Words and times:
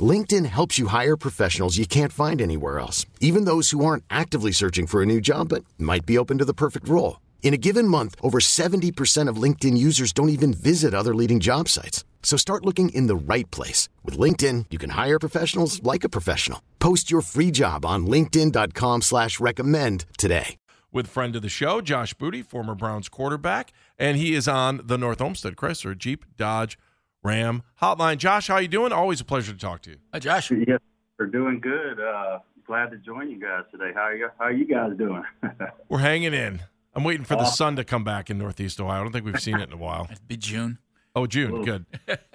LinkedIn 0.00 0.46
helps 0.46 0.78
you 0.78 0.88
hire 0.88 1.16
professionals 1.16 1.78
you 1.78 1.86
can't 1.86 2.12
find 2.12 2.42
anywhere 2.42 2.78
else, 2.78 3.06
even 3.20 3.44
those 3.44 3.70
who 3.70 3.84
aren't 3.84 4.04
actively 4.10 4.52
searching 4.52 4.86
for 4.86 5.02
a 5.02 5.06
new 5.06 5.20
job 5.20 5.48
but 5.48 5.64
might 5.78 6.04
be 6.04 6.18
open 6.18 6.38
to 6.38 6.44
the 6.44 6.52
perfect 6.52 6.88
role. 6.88 7.20
In 7.42 7.54
a 7.54 7.56
given 7.68 7.86
month, 7.88 8.16
over 8.22 8.38
70% 8.40 9.28
of 9.28 9.42
LinkedIn 9.42 9.78
users 9.78 10.12
don't 10.12 10.30
even 10.30 10.52
visit 10.52 10.92
other 10.94 11.14
leading 11.14 11.40
job 11.40 11.68
sites. 11.68 12.04
So 12.22 12.36
start 12.36 12.64
looking 12.66 12.88
in 12.88 13.06
the 13.06 13.14
right 13.14 13.48
place. 13.52 13.88
With 14.04 14.18
LinkedIn, 14.18 14.66
you 14.70 14.78
can 14.78 14.90
hire 14.90 15.18
professionals 15.18 15.80
like 15.84 16.02
a 16.02 16.08
professional. 16.08 16.60
Post 16.80 17.08
your 17.08 17.22
free 17.22 17.52
job 17.52 17.86
on 17.86 18.06
linkedin.com 18.06 19.02
slash 19.02 19.38
recommend 19.38 20.04
today. 20.18 20.56
With 20.92 21.06
friend 21.06 21.36
of 21.36 21.42
the 21.42 21.48
show, 21.48 21.80
Josh 21.80 22.14
Booty, 22.14 22.42
former 22.42 22.74
Browns 22.74 23.08
quarterback, 23.08 23.72
and 23.98 24.16
he 24.16 24.34
is 24.34 24.48
on 24.48 24.80
the 24.82 24.96
North 24.96 25.20
Olmsted 25.20 25.54
Chrysler 25.54 25.96
Jeep 25.96 26.24
Dodge 26.36 26.78
Ram 27.26 27.64
Hotline. 27.82 28.18
Josh, 28.18 28.46
how 28.46 28.58
you 28.58 28.68
doing? 28.68 28.92
Always 28.92 29.20
a 29.20 29.24
pleasure 29.24 29.52
to 29.52 29.58
talk 29.58 29.82
to 29.82 29.90
you. 29.90 29.96
Hi, 30.12 30.20
Josh. 30.20 30.50
Yes, 30.52 30.78
we're 31.18 31.26
doing 31.26 31.60
good. 31.60 31.98
Uh, 32.00 32.38
glad 32.66 32.92
to 32.92 32.98
join 32.98 33.30
you 33.30 33.40
guys 33.40 33.64
today. 33.72 33.90
How 33.94 34.02
are 34.02 34.14
you? 34.14 34.28
How 34.38 34.44
are 34.46 34.52
you 34.52 34.64
guys 34.64 34.92
doing? 34.96 35.24
We're 35.88 35.98
hanging 35.98 36.34
in. 36.34 36.62
I'm 36.94 37.04
waiting 37.04 37.24
for 37.24 37.36
the 37.36 37.44
sun 37.44 37.76
to 37.76 37.84
come 37.84 38.04
back 38.04 38.30
in 38.30 38.38
Northeast 38.38 38.80
Ohio. 38.80 39.00
I 39.00 39.02
don't 39.02 39.12
think 39.12 39.26
we've 39.26 39.42
seen 39.42 39.60
it 39.60 39.68
in 39.68 39.72
a 39.72 39.76
while. 39.76 40.08
It'd 40.10 40.26
be 40.26 40.38
June. 40.38 40.78
Oh, 41.14 41.26
June. 41.26 41.62
Good. 41.62 41.84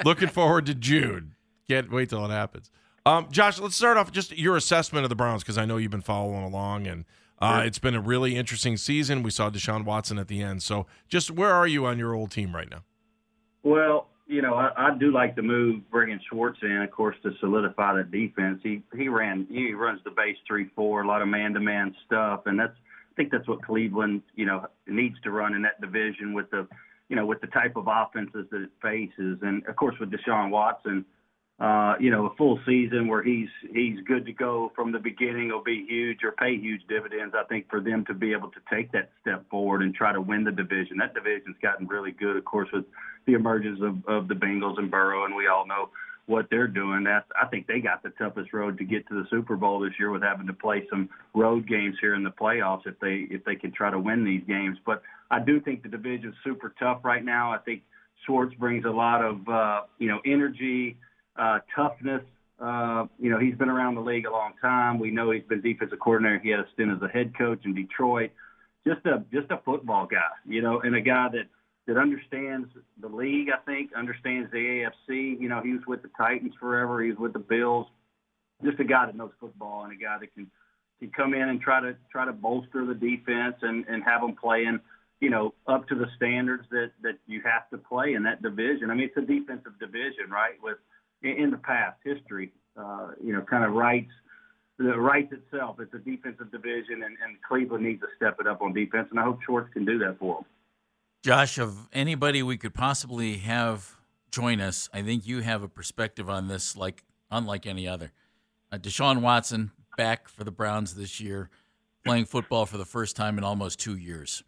Looking 0.06 0.28
forward 0.28 0.68
to 0.68 0.76
June. 0.76 1.36
Can't 1.68 1.92
wait 1.92 2.10
till 2.10 2.24
it 2.26 2.30
happens. 2.30 2.70
Um, 3.06 3.28
Josh, 3.32 3.60
let's 3.60 3.76
start 3.76 3.98
off 3.98 4.12
just 4.12 4.38
your 4.38 4.56
assessment 4.56 5.04
of 5.04 5.10
the 5.10 5.16
Browns 5.16 5.42
because 5.42 5.58
I 5.58 5.66
know 5.66 5.78
you've 5.78 5.90
been 5.90 6.02
following 6.02 6.44
along, 6.44 6.86
and 6.86 7.06
uh, 7.40 7.64
it's 7.66 7.80
been 7.80 7.96
a 7.96 8.02
really 8.02 8.36
interesting 8.36 8.78
season. 8.78 9.24
We 9.24 9.32
saw 9.32 9.50
Deshaun 9.50 9.84
Watson 9.84 10.20
at 10.20 10.28
the 10.28 10.44
end. 10.44 10.62
So, 10.62 10.86
just 11.08 11.32
where 11.32 11.52
are 11.52 11.66
you 11.66 11.88
on 11.88 11.98
your 11.98 12.14
old 12.14 12.30
team 12.30 12.54
right 12.56 12.70
now? 12.70 12.84
well, 13.64 14.10
you 14.32 14.42
know, 14.42 14.54
I, 14.54 14.72
I 14.78 14.98
do 14.98 15.12
like 15.12 15.36
the 15.36 15.42
move 15.42 15.82
bringing 15.92 16.20
Schwartz 16.30 16.58
in, 16.62 16.82
of 16.82 16.90
course, 16.90 17.18
to 17.24 17.32
solidify 17.42 17.98
the 17.98 18.04
defense. 18.04 18.62
He 18.64 18.82
he 18.96 19.10
ran 19.10 19.46
he 19.50 19.74
runs 19.74 20.00
the 20.06 20.12
base 20.12 20.38
three 20.48 20.70
four, 20.74 21.02
a 21.02 21.08
lot 21.08 21.22
of 21.22 21.28
man 21.28 21.54
to 21.54 21.60
man 21.60 21.94
stuff, 22.06 22.44
and 22.46 22.58
that's 22.58 22.74
I 23.12 23.14
think 23.18 23.30
that's 23.30 23.48
what 23.48 23.62
Cleveland 23.62 24.22
you 24.36 24.46
know 24.46 24.68
needs 24.88 25.20
to 25.24 25.32
run 25.32 25.54
in 25.54 25.62
that 25.64 25.82
division 25.82 26.34
with 26.34 26.50
the 26.50 26.66
you 27.10 27.18
know 27.18 27.26
with 27.26 27.42
the 27.42 27.48
type 27.48 27.76
of 27.76 27.90
offenses 27.90 28.48
that 28.52 28.62
it 28.62 28.70
faces, 28.82 29.40
and 29.42 29.68
of 29.68 29.76
course 29.76 29.96
with 30.00 30.12
Deshaun 30.12 30.50
Watson. 30.50 31.06
Uh, 31.62 31.94
you 32.00 32.10
know, 32.10 32.26
a 32.26 32.36
full 32.38 32.60
season 32.66 33.08
where 33.08 33.22
he's 33.22 33.50
he's 33.72 34.00
good 34.08 34.26
to 34.26 34.34
go 34.34 34.72
from 34.76 34.92
the 34.92 34.98
beginning 34.98 35.50
will 35.50 35.62
be 35.62 35.86
huge 35.88 36.24
or 36.24 36.32
pay 36.32 36.58
huge 36.58 36.82
dividends. 36.90 37.36
I 37.38 37.44
think 37.44 37.70
for 37.70 37.80
them 37.80 38.04
to 38.06 38.16
be 38.16 38.32
able 38.32 38.50
to 38.50 38.60
take 38.74 38.92
that 38.94 39.12
step 39.22 39.48
forward 39.48 39.84
and 39.84 39.94
try 39.94 40.12
to 40.12 40.20
win 40.20 40.44
the 40.44 40.52
division. 40.52 40.98
That 40.98 41.14
division's 41.14 41.58
gotten 41.62 41.86
really 41.86 42.14
good, 42.14 42.36
of 42.36 42.46
course, 42.46 42.70
with 42.74 42.86
the 43.28 43.34
emergence 43.34 43.80
of, 43.84 44.04
of 44.08 44.28
the 44.28 44.34
Bengals 44.34 44.80
and 44.80 44.90
Burrow, 44.90 45.26
and 45.26 45.36
we 45.36 45.46
all 45.46 45.68
know 45.68 45.92
what 46.26 46.48
they're 46.50 46.68
doing. 46.68 47.04
That's 47.04 47.28
I 47.40 47.46
think 47.46 47.68
they 47.68 47.80
got 47.80 48.02
the 48.02 48.10
toughest 48.10 48.54
road 48.54 48.80
to 48.80 48.84
get 48.84 49.08
to 49.10 49.14
the 49.14 49.28
Super 49.30 49.56
Bowl 49.56 49.82
this 49.82 49.94
year 50.00 50.10
with 50.10 50.24
having 50.24 50.48
to 50.48 50.54
play 50.54 50.88
some 50.90 51.10
road 51.36 51.70
games 51.70 51.96
here 52.02 52.16
in 52.16 52.24
the 52.24 52.32
playoffs 52.32 52.88
if 52.88 53.00
they 53.00 53.28
if 53.30 53.46
they 53.46 53.56
can 53.56 53.72
try 53.72 53.92
to 53.92 54.00
win 54.00 54.26
these 54.26 54.42
games. 54.48 54.80
But 54.84 55.04
I 55.30 55.40
do 55.40 55.62
think 55.62 55.84
the 55.84 55.90
division's 55.90 56.34
super 56.44 56.74
tough 56.80 57.02
right 57.04 57.24
now. 57.24 57.54
I 57.54 57.60
think 57.60 57.84
Schwartz 58.26 58.56
brings 58.56 58.86
a 58.86 58.90
lot 58.90 59.24
of 59.24 59.48
uh, 59.48 59.82
you 60.00 60.08
know 60.08 60.22
energy 60.26 60.98
uh, 61.36 61.60
toughness. 61.76 62.24
Uh, 62.60 63.06
you 63.20 63.30
know, 63.32 63.40
he's 63.40 63.56
been 63.56 63.70
around 63.70 63.96
the 63.96 64.02
league 64.02 64.26
a 64.26 64.32
long 64.32 64.54
time. 64.62 65.00
We 65.00 65.10
know 65.12 65.32
he's 65.32 65.44
been 65.44 65.62
defensive 65.62 66.00
coordinator. 66.00 66.40
He 66.40 66.50
had 66.50 66.60
a 66.60 66.68
stint 66.74 66.92
as 66.92 67.02
a 67.02 67.08
head 67.08 67.36
coach 67.38 67.62
in 67.66 67.74
Detroit. 67.74 68.32
Just 68.86 69.06
a 69.06 69.24
just 69.32 69.50
a 69.52 69.60
football 69.64 70.08
guy, 70.08 70.20
you 70.46 70.62
know, 70.62 70.82
and 70.82 70.96
a 70.96 71.02
guy 71.02 71.28
that 71.32 71.48
that 71.88 71.98
understands 71.98 72.68
the 73.00 73.08
league. 73.08 73.48
I 73.50 73.64
think 73.66 73.92
understands 73.96 74.52
the 74.52 74.58
AFC. 74.58 75.40
You 75.40 75.50
know, 75.50 75.62
he 75.62 75.74
was 75.74 75.82
with 75.88 76.02
the 76.02 76.10
Titans 76.18 76.54
forever. 76.60 77.02
He 77.02 77.10
was 77.10 77.20
with 77.20 77.34
the 77.34 77.40
Bills. 77.40 77.88
Just 78.64 78.80
a 78.80 78.84
guy 78.84 79.08
that 79.08 79.16
knows 79.16 79.32
football 79.40 79.84
and 79.84 79.94
a 79.94 79.96
guy 79.96 80.18
that 80.20 80.34
can 80.34 80.50
can 81.00 81.10
come 81.12 81.34
in 81.34 81.50
and 81.50 81.62
try 81.62 81.82
to 81.82 81.96
try 82.12 82.26
to 82.26 82.32
bolster 82.32 82.86
the 82.86 82.96
defense 82.96 83.56
and 83.62 83.86
and 83.88 84.04
have 84.04 84.22
them 84.22 84.36
playing 84.36 84.80
you 85.22 85.30
know, 85.30 85.54
up 85.68 85.88
to 85.88 85.96
the 85.96 86.08
standards 86.18 86.66
that 86.72 86.92
that 87.04 87.18
you 87.28 87.42
have 87.46 87.70
to 87.70 87.78
play 87.78 88.14
in 88.14 88.24
that 88.24 88.42
division. 88.42 88.90
I 88.90 88.96
mean, 88.96 89.10
it's 89.16 89.18
a 89.18 89.22
defensive 89.22 89.80
division, 89.80 90.30
right? 90.30 90.56
With 90.62 90.78
in 91.24 91.52
the 91.52 91.58
past 91.58 91.98
history, 92.04 92.52
uh, 92.78 93.10
you 93.24 93.34
know, 93.34 93.42
kind 93.42 93.64
of 93.64 93.74
writes 93.74 94.12
the 94.78 94.98
writes 94.98 95.32
itself. 95.32 95.78
It's 95.80 95.94
a 95.94 96.00
defensive 96.00 96.52
division, 96.52 97.04
and, 97.04 97.16
and 97.24 97.42
Cleveland 97.48 97.84
needs 97.84 98.02
to 98.02 98.08
step 98.16 98.38
it 98.40 98.48
up 98.48 98.62
on 98.62 98.74
defense, 98.74 99.08
and 99.12 99.20
I 99.20 99.24
hope 99.24 99.40
Schwartz 99.46 99.72
can 99.74 99.86
do 99.86 100.00
that 100.00 100.18
for 100.20 100.38
them. 100.38 100.46
Josh, 101.24 101.58
of 101.60 101.88
anybody 101.94 102.42
we 102.42 102.58
could 102.58 102.74
possibly 102.74 103.38
have 103.38 103.96
join 104.32 104.60
us, 104.60 104.90
I 104.94 105.04
think 105.04 105.28
you 105.28 105.42
have 105.42 105.62
a 105.62 105.68
perspective 105.68 106.30
on 106.30 106.48
this 106.48 106.76
like 106.76 107.04
unlike 107.30 107.66
any 107.66 107.88
other. 107.88 108.12
Uh, 108.72 108.78
Deshaun 108.78 109.22
Watson 109.22 109.72
back 109.98 110.28
for 110.28 110.44
the 110.44 110.52
Browns 110.52 110.96
this 110.96 111.20
year, 111.20 111.50
playing 112.04 112.26
football 112.26 112.66
for 112.66 112.78
the 112.78 112.86
first 112.86 113.16
time 113.16 113.38
in 113.38 113.44
almost 113.44 113.80
two 113.80 113.98
years. 113.98 114.44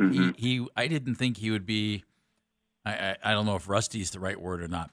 Mm-hmm. 0.00 0.30
He, 0.36 0.58
he, 0.58 0.66
I 0.76 0.88
didn't 0.88 1.16
think 1.16 1.38
he 1.38 1.50
would 1.50 1.66
be. 1.66 2.04
I, 2.84 2.92
I, 2.92 3.16
I 3.24 3.32
don't 3.32 3.46
know 3.46 3.56
if 3.56 3.68
rusty 3.68 4.00
is 4.00 4.10
the 4.10 4.20
right 4.20 4.40
word 4.40 4.62
or 4.62 4.68
not. 4.68 4.90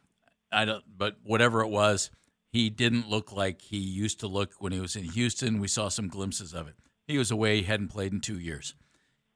I 0.56 0.66
don't, 0.66 0.84
but 0.98 1.18
whatever 1.24 1.62
it 1.62 1.68
was, 1.68 2.10
he 2.52 2.70
didn't 2.70 3.10
look 3.10 3.34
like 3.34 3.62
he 3.62 3.78
used 3.78 4.22
to 4.22 4.28
look 4.28 4.54
when 4.60 4.72
he 4.72 4.80
was 4.80 4.96
in 4.96 5.04
Houston. 5.04 5.60
We 5.60 5.68
saw 5.68 5.90
some 5.90 6.08
glimpses 6.08 6.54
of 6.54 6.68
it. 6.68 6.76
He 7.06 7.18
was 7.18 7.30
away; 7.30 7.58
he 7.58 7.64
hadn't 7.64 7.90
played 7.90 8.14
in 8.14 8.22
two 8.22 8.40
years. 8.40 8.74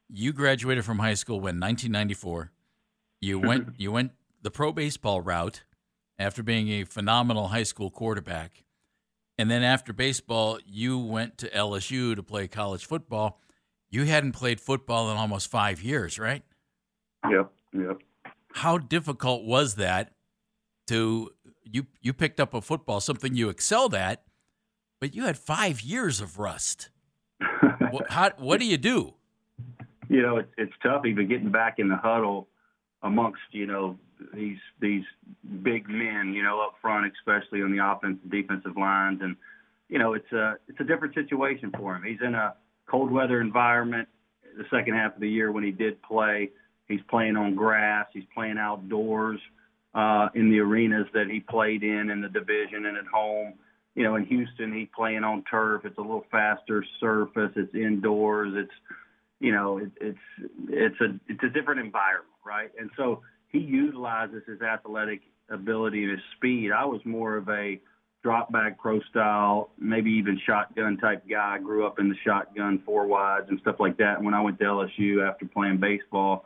You 0.08 0.32
graduated 0.32 0.86
from 0.86 1.00
high 1.00 1.14
school 1.16 1.36
when 1.36 1.60
1994. 1.60 2.52
You 3.20 3.38
mm-hmm. 3.38 3.48
went 3.48 3.68
you 3.78 3.92
went 3.92 4.12
the 4.42 4.50
pro 4.50 4.72
baseball 4.72 5.20
route 5.20 5.64
after 6.18 6.42
being 6.42 6.70
a 6.70 6.86
phenomenal 6.86 7.50
high 7.50 7.64
school 7.64 7.90
quarterback. 7.90 8.64
And 9.38 9.52
then 9.52 9.64
after 9.64 9.94
baseball, 9.94 10.60
you 10.66 10.98
went 10.98 11.38
to 11.40 11.50
LSU 11.50 12.16
to 12.16 12.24
play 12.24 12.48
college 12.48 12.86
football. 12.86 13.40
You 13.90 14.04
hadn't 14.04 14.34
played 14.34 14.60
football 14.60 15.10
in 15.12 15.18
almost 15.18 15.50
5 15.50 15.82
years, 15.82 16.20
right? 16.20 16.44
Yep, 17.30 17.52
yep. 17.74 17.98
How 18.54 18.78
difficult 18.78 19.46
was 19.46 19.76
that 19.76 20.12
to 20.90 21.32
you 21.64 21.88
you 22.02 22.14
picked 22.14 22.40
up 22.40 22.54
a 22.54 22.62
football, 22.62 23.00
something 23.00 23.36
you 23.36 23.50
excelled 23.50 23.96
at, 23.96 24.24
but 25.00 25.16
you 25.16 25.24
had 25.24 25.38
5 25.38 25.82
years 25.82 26.22
of 26.22 26.38
rust. 26.38 26.90
what, 27.92 28.10
how, 28.12 28.32
what 28.38 28.60
do 28.60 28.66
you 28.66 28.78
do? 28.78 29.14
you 30.10 30.24
know, 30.24 30.38
it's 30.38 30.52
it's 30.58 30.74
tough 30.84 31.06
even 31.06 31.28
getting 31.28 31.52
back 31.52 31.76
in 31.78 31.88
the 31.88 31.96
huddle 31.96 32.48
amongst 33.04 33.42
you 33.52 33.68
know 33.68 33.98
these 34.34 34.58
these 34.82 35.04
big 35.64 35.88
men, 35.88 36.34
you 36.34 36.44
know, 36.44 36.60
up 36.60 36.74
front, 36.82 37.12
especially 37.20 37.62
on 37.62 37.72
the 37.72 37.86
offensive 37.86 38.30
defensive 38.30 38.76
lines, 38.76 39.20
and 39.22 39.36
you 39.88 40.00
know 40.00 40.14
it's 40.14 40.32
a 40.32 40.56
it's 40.68 40.80
a 40.80 40.84
different 40.84 41.14
situation 41.14 41.72
for 41.78 41.96
him. 41.96 42.04
He's 42.04 42.22
in 42.26 42.34
a 42.34 42.56
cold 42.90 43.12
weather 43.12 43.40
environment. 43.40 44.10
The 44.58 44.66
second 44.72 44.96
half 44.96 45.14
of 45.14 45.22
the 45.22 45.30
year 45.30 45.52
when 45.52 45.64
he 45.64 45.72
did 45.72 46.02
play, 46.02 46.50
he's 46.88 47.02
playing 47.08 47.38
on 47.38 47.54
grass. 47.54 48.08
He's 48.12 48.26
playing 48.34 48.58
outdoors 48.58 49.40
uh, 49.94 50.30
in 50.36 50.50
the 50.52 50.60
arenas 50.60 51.08
that 51.14 51.28
he 51.30 51.40
played 51.40 51.84
in 51.84 52.10
in 52.10 52.22
the 52.22 52.30
division 52.30 52.86
and 52.86 52.98
at 52.98 53.08
home. 53.08 53.54
You 53.96 54.04
know, 54.04 54.16
in 54.16 54.26
Houston, 54.26 54.74
he's 54.74 54.88
playing 54.96 55.24
on 55.24 55.44
turf. 55.50 55.82
It's 55.84 55.98
a 55.98 56.02
little 56.02 56.26
faster 56.32 56.86
surface. 57.00 57.52
It's 57.56 57.74
indoors. 57.74 58.54
It's 58.56 58.72
you 59.40 59.54
know, 59.54 59.78
it, 59.78 59.92
it's 60.00 60.20
it's 60.70 61.02
a 61.02 61.20
it's 61.28 61.44
a 61.44 61.50
different 61.50 61.80
environment, 61.80 62.28
right? 62.46 62.72
And 62.78 62.90
so 62.98 63.22
he 63.50 63.60
utilizes 63.60 64.44
his 64.48 64.62
athletic 64.62 65.22
ability 65.50 66.04
and 66.04 66.12
his 66.12 66.22
speed. 66.38 66.72
I 66.72 66.86
was 66.86 67.02
more 67.06 67.38
of 67.38 67.50
a 67.50 67.80
drop 68.22 68.52
back 68.52 68.78
pro 68.78 69.00
style, 69.10 69.72
maybe 69.80 70.12
even 70.12 70.40
shotgun 70.46 70.98
type 70.98 71.24
guy. 71.30 71.58
Grew 71.60 71.86
up 71.86 72.00
in 72.00 72.10
the 72.10 72.16
shotgun 72.26 72.82
four 72.86 73.08
wides 73.08 73.48
and 73.50 73.60
stuff 73.62 73.78
like 73.80 73.98
that. 73.98 74.22
When 74.22 74.34
I 74.34 74.42
went 74.42 74.60
to 74.60 74.66
LSU 74.66 75.28
after 75.28 75.46
playing 75.46 75.78
baseball, 75.78 76.44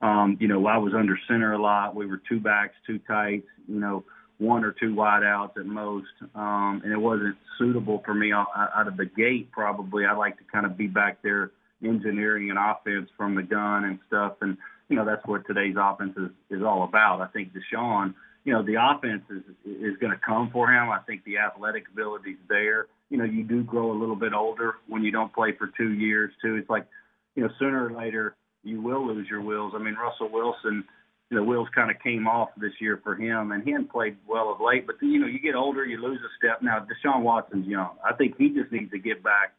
um, 0.00 0.36
you 0.40 0.48
know, 0.48 0.66
I 0.66 0.76
was 0.78 0.92
under 0.94 1.18
center 1.28 1.52
a 1.52 1.60
lot. 1.60 1.94
We 1.94 2.06
were 2.06 2.20
two 2.28 2.40
backs, 2.40 2.74
two 2.86 2.98
tights, 3.00 3.46
you 3.66 3.80
know, 3.80 4.04
one 4.38 4.64
or 4.64 4.72
two 4.72 4.94
wide 4.94 5.24
outs 5.24 5.56
at 5.58 5.66
most. 5.66 6.08
Um, 6.34 6.82
and 6.84 6.92
it 6.92 6.98
wasn't 6.98 7.36
suitable 7.58 8.02
for 8.04 8.14
me 8.14 8.32
out, 8.32 8.48
of 8.74 8.96
the 8.96 9.06
gate, 9.06 9.50
probably. 9.50 10.04
I 10.04 10.14
like 10.14 10.36
to 10.38 10.44
kind 10.52 10.66
of 10.66 10.76
be 10.76 10.86
back 10.86 11.22
there 11.22 11.52
engineering 11.82 12.50
an 12.50 12.56
offense 12.58 13.08
from 13.16 13.34
the 13.34 13.42
gun 13.42 13.84
and 13.84 13.98
stuff. 14.06 14.34
And, 14.42 14.58
you 14.88 14.96
know, 14.96 15.04
that's 15.04 15.26
what 15.26 15.46
today's 15.46 15.76
offense 15.78 16.14
is, 16.16 16.30
is 16.58 16.62
all 16.62 16.84
about. 16.84 17.22
I 17.22 17.28
think 17.28 17.52
Deshaun, 17.52 18.14
you 18.44 18.52
know, 18.52 18.62
the 18.62 18.76
offense 18.78 19.22
is, 19.30 19.42
is 19.64 19.96
going 19.98 20.12
to 20.12 20.20
come 20.24 20.50
for 20.52 20.70
him. 20.70 20.90
I 20.90 20.98
think 21.06 21.24
the 21.24 21.38
athletic 21.38 21.84
ability 21.92 22.32
is 22.32 22.38
there. 22.48 22.86
You 23.08 23.18
know, 23.18 23.24
you 23.24 23.44
do 23.44 23.62
grow 23.62 23.92
a 23.92 23.98
little 23.98 24.16
bit 24.16 24.34
older 24.34 24.74
when 24.88 25.02
you 25.02 25.10
don't 25.10 25.32
play 25.32 25.52
for 25.52 25.70
two 25.76 25.92
years, 25.92 26.32
too. 26.42 26.56
It's 26.56 26.68
like, 26.68 26.86
you 27.34 27.42
know, 27.42 27.50
sooner 27.58 27.86
or 27.86 27.92
later 27.92 28.36
you 28.66 28.80
will 28.80 29.06
lose 29.06 29.28
your 29.30 29.42
wheels. 29.42 29.72
I 29.74 29.78
mean, 29.78 29.94
Russell 29.94 30.30
Wilson, 30.30 30.84
you 31.30 31.36
know, 31.36 31.44
wheels 31.44 31.68
kind 31.74 31.90
of 31.90 31.96
came 32.02 32.26
off 32.26 32.50
this 32.56 32.72
year 32.80 33.00
for 33.02 33.14
him, 33.14 33.52
and 33.52 33.62
he 33.64 33.72
hadn't 33.72 33.90
played 33.90 34.16
well 34.28 34.52
of 34.52 34.60
late. 34.60 34.86
But 34.86 34.96
you 35.00 35.18
know, 35.18 35.26
you 35.26 35.40
get 35.40 35.54
older, 35.54 35.84
you 35.84 36.00
lose 36.00 36.20
a 36.20 36.32
step. 36.38 36.62
Now 36.62 36.84
Deshaun 36.84 37.22
Watson's 37.22 37.66
young. 37.66 37.96
I 38.04 38.14
think 38.14 38.34
he 38.38 38.48
just 38.48 38.72
needs 38.72 38.90
to 38.90 38.98
get 38.98 39.22
back 39.22 39.54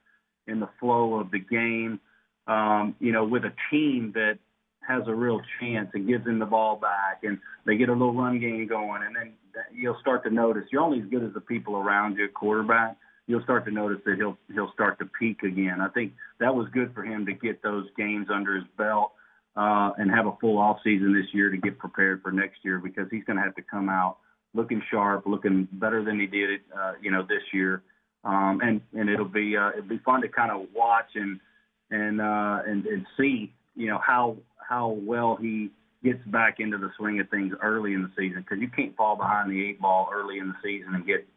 in 0.48 0.60
the 0.60 0.70
flow 0.80 1.16
of 1.16 1.32
the 1.32 1.40
game. 1.40 2.00
Um, 2.48 2.96
you 3.00 3.12
know, 3.12 3.26
with 3.26 3.44
a 3.44 3.54
team 3.70 4.12
that 4.14 4.40
has 4.88 5.04
a 5.08 5.14
real 5.14 5.42
chance 5.60 5.90
and 5.94 6.08
gives 6.08 6.26
him 6.26 6.40
the 6.40 6.46
ball 6.46 6.78
back, 6.78 7.20
and 7.24 7.38
they 7.66 7.76
get 7.76 7.90
a 7.90 7.92
little 7.92 8.14
run 8.14 8.40
game 8.40 8.66
going, 8.68 9.04
and 9.04 9.16
then 9.16 9.34
you'll 9.74 9.98
start 10.00 10.24
to 10.24 10.30
notice 10.30 10.64
you're 10.72 10.82
only 10.82 11.02
as 11.02 11.10
good 11.10 11.24
as 11.24 11.34
the 11.34 11.42
people 11.42 11.76
around 11.76 12.18
you 12.18 12.28
quarterback. 12.30 12.96
You'll 13.28 13.44
start 13.44 13.66
to 13.66 13.72
notice 13.72 14.00
that 14.06 14.16
he'll 14.18 14.38
he'll 14.54 14.72
start 14.74 15.00
to 15.00 15.06
peak 15.20 15.44
again. 15.44 15.82
I 15.82 15.90
think 15.90 16.14
that 16.40 16.56
was 16.56 16.68
good 16.74 16.94
for 16.94 17.04
him 17.04 17.26
to 17.26 17.34
get 17.34 17.62
those 17.62 17.86
games 17.98 18.28
under 18.34 18.56
his 18.56 18.66
belt 18.78 19.12
uh, 19.56 19.92
and 19.98 20.10
have 20.10 20.28
a 20.28 20.38
full 20.40 20.58
off 20.58 20.78
season 20.84 21.14
this 21.14 21.34
year 21.34 21.50
to 21.50 21.58
get 21.58 21.78
prepared 21.78 22.22
for 22.22 22.32
next 22.32 22.60
year 22.64 22.80
because 22.80 23.08
he's 23.12 23.24
going 23.26 23.38
to 23.38 23.44
have 23.44 23.56
to 23.56 23.62
come 23.62 23.90
out 23.90 24.18
looking 24.54 24.82
sharp, 24.90 25.26
looking 25.26 25.68
better 25.74 26.04
than 26.04 26.20
he 26.20 26.26
did, 26.26 26.62
uh, 26.78 26.94
you 27.02 27.12
know, 27.12 27.22
this 27.22 27.44
year. 27.54 27.84
Um, 28.24 28.60
and 28.64 28.82
and 28.94 29.10
it'll 29.10 29.26
be 29.26 29.56
uh, 29.56 29.70
it'll 29.70 29.90
be 29.90 30.00
fun 30.00 30.22
to 30.22 30.28
kind 30.28 30.52
of 30.52 30.68
watch 30.74 31.10
and 31.16 31.40
and 31.92 32.20
uh, 32.20 32.60
and 32.66 32.86
and 32.86 33.06
see 33.18 33.54
you 33.76 33.88
know 33.88 34.00
how 34.06 34.38
how 34.58 34.90
well 34.90 35.38
he 35.40 35.70
gets 36.04 36.20
back 36.28 36.60
into 36.60 36.78
the 36.78 36.90
swing 36.98 37.20
of 37.20 37.30
things 37.30 37.54
early 37.62 37.94
in 37.94 38.04
the 38.04 38.12
season 38.18 38.42
because 38.42 38.60
you 38.60 38.70
can't 38.70 38.96
fall 38.96 39.16
behind 39.16 39.50
the 39.50 39.70
eight 39.70 39.80
ball 39.80 40.10
early 40.14 40.40
in 40.40 40.50
the 40.50 40.56
season 40.64 40.94
and 40.94 41.06
get 41.06 41.28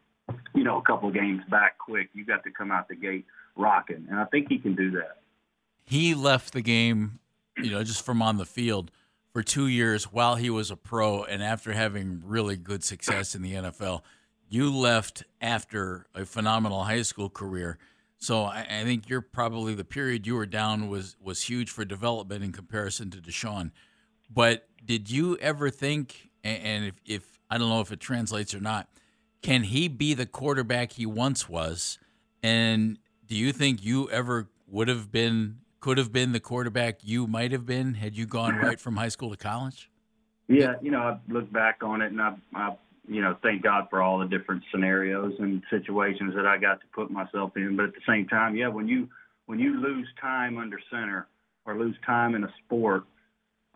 you 0.55 0.65
know 0.65 0.79
a 0.79 0.83
couple 0.83 1.11
games 1.11 1.43
back 1.51 1.79
quick. 1.79 2.09
You 2.15 2.25
got 2.25 2.45
to 2.45 2.51
come 2.51 2.71
out 2.71 2.89
the 2.89 2.97
gate 2.97 3.27
rocking, 3.57 4.07
and 4.11 4.19
I 4.19 4.25
think 4.27 4.49
he 4.49 4.59
can 4.59 4.75
do 4.75 4.91
that. 4.93 5.19
He 5.85 6.15
left 6.15 6.53
the 6.53 6.63
game, 6.63 7.19
you 7.57 7.71
know, 7.71 7.83
just 7.83 8.05
from 8.05 8.23
on 8.23 8.37
the 8.37 8.47
field 8.47 8.91
for 9.33 9.43
two 9.43 9.67
years 9.67 10.05
while 10.05 10.37
he 10.37 10.51
was 10.51 10.71
a 10.71 10.77
pro, 10.77 11.25
and 11.25 11.43
after 11.43 11.73
having 11.73 12.23
really 12.25 12.57
good 12.57 12.85
success 12.85 13.35
in 13.35 13.43
the 13.43 13.55
NFL, 13.55 14.03
you 14.49 14.75
left 14.75 15.23
after 15.41 16.07
a 16.15 16.25
phenomenal 16.25 16.85
high 16.85 17.03
school 17.03 17.31
career. 17.31 17.79
So 18.19 18.45
I, 18.45 18.67
I, 18.69 18.85
think 18.85 19.09
you're 19.09 19.23
probably 19.23 19.75
the 19.75 19.85
period 19.85 20.27
you 20.27 20.35
were 20.35 20.47
down 20.47 20.89
was 20.89 21.17
was 21.23 21.43
huge 21.45 21.71
for 21.71 21.85
development 21.85 22.45
in 22.45 22.53
comparison 22.53 23.11
to 23.11 23.19
Deshaun. 23.19 23.71
But 24.29 24.67
did 24.85 25.11
you 25.11 25.39
ever 25.39 25.71
think, 25.71 26.31
and 26.45 26.85
if, 26.85 26.95
if 27.07 27.41
I 27.49 27.57
don't 27.57 27.69
know 27.69 27.81
if 27.81 27.93
it 27.93 28.01
translates 28.01 28.55
or 28.55 28.61
not, 28.61 28.89
can 29.43 29.65
he 29.65 29.89
be 29.89 30.15
the 30.15 30.27
quarterback 30.27 30.93
he 30.93 31.07
once 31.07 31.49
was? 31.49 31.99
And 32.43 32.99
do 33.27 33.37
you 33.37 33.53
think 33.53 33.85
you 33.85 34.11
ever 34.11 34.49
would 34.67 34.89
have 34.89 35.11
been, 35.11 35.59
could 35.81 35.99
have 35.99 36.13
been 36.13 36.33
the 36.33 36.41
quarterback 36.41 36.99
you 37.03 37.27
might 37.27 37.53
have 37.53 37.67
been 37.67 37.95
had 37.95 38.17
you 38.17 38.27
gone 38.27 38.57
right 38.57 38.79
from 38.79 38.97
high 38.97 39.09
school 39.09 39.31
to 39.31 39.37
college? 39.37 39.91
Yeah, 40.49 40.75
you 40.83 40.91
know, 40.91 41.01
I 41.01 41.19
look 41.29 41.51
back 41.53 41.83
on 41.83 42.03
it 42.03 42.11
and 42.11 42.21
I, 42.21 42.35
I, 42.55 42.77
you 43.09 43.21
know, 43.23 43.37
thank 43.43 43.63
God 43.63 43.87
for 43.89 44.03
all 44.03 44.19
the 44.19 44.27
different 44.27 44.63
scenarios 44.71 45.35
and 45.39 45.63
situations 45.71 46.35
that 46.35 46.47
I 46.47 46.59
got 46.59 46.81
to 46.81 46.87
put 46.93 47.11
myself 47.11 47.57
in. 47.57 47.77
But 47.77 47.87
at 47.87 47.95
the 47.95 48.01
same 48.07 48.27
time, 48.27 48.57
yeah, 48.57 48.69
when 48.69 48.89
you 48.89 49.09
when 49.47 49.59
you 49.59 49.81
lose 49.81 50.07
time 50.21 50.59
under 50.59 50.79
center 50.91 51.27
or 51.65 51.77
lose 51.77 51.97
time 52.07 52.35
in 52.35 52.45
a 52.45 52.53
sport, 52.65 53.05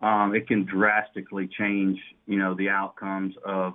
um, 0.01 0.33
it 0.35 0.47
can 0.47 0.65
drastically 0.65 1.49
change, 1.57 1.99
you 2.27 2.37
know, 2.37 2.53
the 2.53 2.69
outcomes 2.69 3.35
of, 3.45 3.73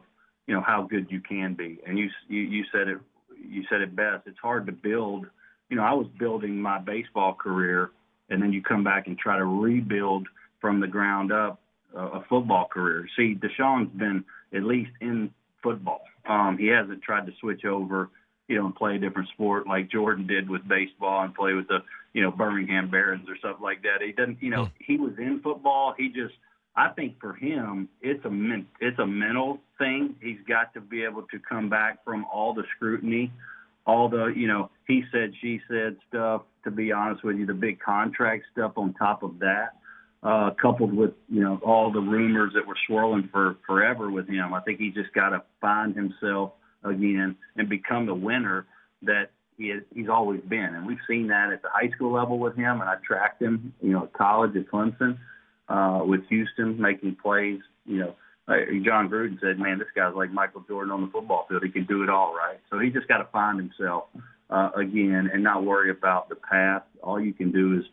you 0.50 0.56
know, 0.56 0.62
how 0.66 0.82
good 0.82 1.06
you 1.10 1.20
can 1.20 1.54
be. 1.54 1.78
And 1.86 1.96
you, 1.96 2.10
you, 2.26 2.40
you 2.40 2.64
said 2.72 2.88
it, 2.88 2.98
you 3.40 3.62
said 3.70 3.82
it 3.82 3.94
best. 3.94 4.26
It's 4.26 4.40
hard 4.42 4.66
to 4.66 4.72
build. 4.72 5.26
You 5.68 5.76
know, 5.76 5.84
I 5.84 5.92
was 5.92 6.08
building 6.18 6.60
my 6.60 6.80
baseball 6.80 7.34
career, 7.34 7.92
and 8.30 8.42
then 8.42 8.52
you 8.52 8.60
come 8.60 8.82
back 8.82 9.06
and 9.06 9.16
try 9.16 9.38
to 9.38 9.44
rebuild 9.44 10.26
from 10.60 10.80
the 10.80 10.88
ground 10.88 11.30
up 11.30 11.60
uh, 11.96 12.00
a 12.00 12.24
football 12.28 12.66
career. 12.66 13.06
See, 13.16 13.36
Deshaun's 13.36 13.96
been 13.96 14.24
at 14.52 14.64
least 14.64 14.90
in 15.00 15.32
football. 15.62 16.02
Um, 16.28 16.58
he 16.58 16.66
hasn't 16.66 17.00
tried 17.02 17.26
to 17.26 17.32
switch 17.38 17.64
over 17.64 18.10
you 18.48 18.56
know, 18.56 18.66
and 18.66 18.74
play 18.74 18.96
a 18.96 18.98
different 18.98 19.28
sport 19.28 19.68
like 19.68 19.88
Jordan 19.88 20.26
did 20.26 20.50
with 20.50 20.66
baseball 20.66 21.22
and 21.22 21.32
play 21.32 21.52
with 21.52 21.68
the, 21.68 21.78
you 22.12 22.22
know, 22.22 22.32
Birmingham 22.32 22.90
Barons 22.90 23.28
or 23.28 23.36
something 23.40 23.62
like 23.62 23.82
that. 23.82 24.04
He 24.04 24.10
doesn't, 24.10 24.42
you 24.42 24.50
know, 24.50 24.64
hmm. 24.64 24.70
he 24.84 24.96
was 24.96 25.12
in 25.16 25.40
football. 25.44 25.94
He 25.96 26.08
just, 26.08 26.34
I 26.76 26.88
think 26.90 27.20
for 27.20 27.34
him, 27.34 27.88
it's 28.00 28.24
a 28.24 28.30
men, 28.30 28.66
it's 28.80 28.98
a 28.98 29.06
mental 29.06 29.58
thing. 29.78 30.14
He's 30.20 30.38
got 30.48 30.72
to 30.74 30.80
be 30.80 31.04
able 31.04 31.22
to 31.22 31.38
come 31.38 31.68
back 31.68 32.04
from 32.04 32.24
all 32.32 32.54
the 32.54 32.62
scrutiny, 32.76 33.32
all 33.86 34.08
the, 34.08 34.26
you 34.26 34.46
know, 34.46 34.70
he 34.86 35.02
said, 35.12 35.32
she 35.40 35.60
said 35.68 35.96
stuff. 36.08 36.42
To 36.64 36.70
be 36.70 36.92
honest 36.92 37.24
with 37.24 37.36
you, 37.38 37.46
the 37.46 37.54
big 37.54 37.80
contract 37.80 38.44
stuff 38.52 38.72
on 38.76 38.92
top 38.92 39.22
of 39.22 39.38
that, 39.38 39.70
uh, 40.22 40.50
coupled 40.60 40.94
with 40.94 41.12
you 41.30 41.40
know 41.40 41.58
all 41.64 41.90
the 41.90 42.00
rumors 42.00 42.52
that 42.54 42.66
were 42.66 42.76
swirling 42.86 43.30
for 43.32 43.56
forever 43.66 44.10
with 44.10 44.28
him. 44.28 44.52
I 44.52 44.60
think 44.60 44.78
he 44.78 44.90
just 44.90 45.10
got 45.14 45.30
to 45.30 45.42
find 45.62 45.96
himself 45.96 46.52
again 46.84 47.36
and 47.56 47.68
become 47.68 48.04
the 48.04 48.14
winner 48.14 48.66
that 49.02 49.30
he 49.56 49.70
is, 49.70 49.82
he's 49.94 50.08
always 50.08 50.40
been. 50.42 50.74
And 50.74 50.86
we've 50.86 50.98
seen 51.08 51.28
that 51.28 51.50
at 51.52 51.62
the 51.62 51.68
high 51.72 51.90
school 51.90 52.12
level 52.12 52.38
with 52.38 52.56
him, 52.56 52.80
and 52.80 52.90
I 52.90 52.96
tracked 53.06 53.40
him, 53.40 53.72
you 53.80 53.92
know, 53.92 54.04
at 54.04 54.12
college 54.12 54.56
at 54.56 54.66
Clemson, 54.68 55.18
uh, 55.70 56.00
with 56.04 56.26
Houston 56.28 56.80
making 56.80 57.16
plays. 57.22 57.60
You 57.86 57.98
know, 57.98 58.14
Jon 58.84 59.08
Gruden 59.08 59.40
said, 59.40 59.58
"Man, 59.58 59.78
this 59.78 59.88
guy's 59.94 60.14
like 60.14 60.32
Michael 60.32 60.64
Jordan 60.68 60.92
on 60.92 61.02
the 61.02 61.08
football 61.08 61.46
field. 61.48 61.62
He 61.64 61.70
can 61.70 61.86
do 61.86 62.02
it 62.02 62.10
all, 62.10 62.34
right?" 62.34 62.58
So 62.70 62.78
he 62.78 62.90
just 62.90 63.08
got 63.08 63.18
to 63.18 63.28
find 63.32 63.58
himself 63.58 64.04
uh, 64.50 64.70
again 64.76 65.30
and 65.32 65.42
not 65.42 65.64
worry 65.64 65.90
about 65.90 66.28
the 66.28 66.34
past. 66.34 66.84
All 67.02 67.20
you 67.20 67.32
can 67.32 67.52
do 67.52 67.78
is 67.78 67.84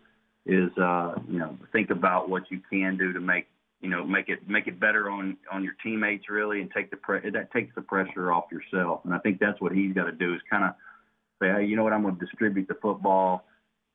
is 0.45 0.75
uh, 0.77 1.15
you 1.29 1.39
know 1.39 1.57
think 1.71 1.91
about 1.91 2.29
what 2.29 2.49
you 2.49 2.59
can 2.69 2.97
do 2.97 3.13
to 3.13 3.19
make 3.19 3.47
you 3.81 3.89
know 3.89 4.05
make 4.05 4.29
it 4.29 4.49
make 4.49 4.67
it 4.67 4.79
better 4.79 5.09
on 5.09 5.37
on 5.51 5.63
your 5.63 5.75
teammates 5.83 6.29
really 6.29 6.61
and 6.61 6.71
take 6.71 6.89
the 6.89 6.97
pre- 6.97 7.29
that 7.29 7.51
takes 7.51 7.75
the 7.75 7.81
pressure 7.81 8.31
off 8.31 8.45
yourself 8.51 9.01
and 9.03 9.13
I 9.13 9.19
think 9.19 9.39
that's 9.39 9.61
what 9.61 9.71
he's 9.71 9.93
got 9.93 10.05
to 10.05 10.11
do 10.11 10.33
is 10.33 10.41
kind 10.49 10.63
of 10.63 10.71
say 11.39 11.49
hey 11.49 11.65
you 11.65 11.75
know 11.75 11.83
what 11.83 11.93
I'm 11.93 12.01
going 12.01 12.17
to 12.17 12.25
distribute 12.25 12.67
the 12.67 12.75
football 12.81 13.45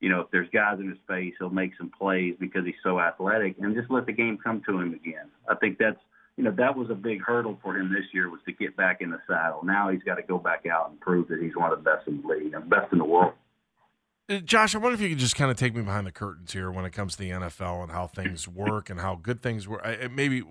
you 0.03 0.11
know 0.11 0.21
if 0.21 0.31
there's 0.31 0.49
guys 0.53 0.79
in 0.79 0.89
his 0.89 0.99
face 1.09 1.33
he'll 1.39 1.49
make 1.49 1.73
some 1.79 1.91
plays 1.99 2.35
because 2.39 2.67
he's 2.67 2.75
so 2.83 3.01
athletic 3.01 3.57
and 3.59 3.75
just 3.75 3.91
let 3.91 4.05
the 4.05 4.13
game 4.13 4.39
come 4.43 4.61
to 4.67 4.79
him 4.79 4.93
again 4.93 5.31
I 5.49 5.55
think 5.55 5.79
that's 5.79 5.99
you 6.37 6.45
know 6.45 6.51
that 6.59 6.77
was 6.77 6.91
a 6.91 6.95
big 6.95 7.23
hurdle 7.23 7.59
for 7.63 7.77
him 7.77 7.91
this 7.91 8.05
year 8.13 8.29
was 8.29 8.41
to 8.47 8.53
get 8.53 8.77
back 8.77 9.01
in 9.01 9.11
the 9.11 9.21
saddle 9.27 9.65
now 9.65 9.89
he's 9.89 10.03
got 10.03 10.17
to 10.17 10.23
go 10.23 10.37
back 10.37 10.67
out 10.67 10.91
and 10.91 11.01
prove 11.01 11.29
that 11.29 11.41
he's 11.41 11.57
one 11.57 11.73
of 11.73 11.79
the 11.79 11.91
best 11.91 12.07
in 12.07 12.21
the 12.21 12.29
league 12.29 12.53
and 12.53 12.69
best 12.69 12.93
in 12.93 12.99
the 12.99 13.05
world 13.05 13.33
uh, 14.29 14.37
Josh, 14.39 14.75
I 14.75 14.79
wonder 14.79 14.95
if 14.95 15.01
you 15.01 15.09
could 15.09 15.19
just 15.19 15.35
kind 15.35 15.51
of 15.51 15.57
take 15.57 15.75
me 15.75 15.83
behind 15.83 16.07
the 16.07 16.13
curtains 16.13 16.53
here 16.53 16.71
when 16.71 16.85
it 16.85 16.93
comes 16.93 17.17
to 17.17 17.19
the 17.19 17.31
NFL 17.31 17.83
and 17.83 17.91
how 17.91 18.07
things 18.07 18.47
work 18.49 18.89
and 18.89 19.01
how 19.01 19.17
good 19.17 19.43
things 19.43 19.67
work. 19.67 19.85
Maybe 20.13 20.45